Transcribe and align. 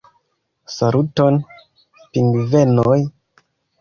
Saluton, 0.75 1.37
pingvenoj!! 2.11 2.99